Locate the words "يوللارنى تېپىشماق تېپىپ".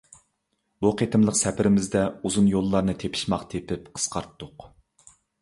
2.55-3.93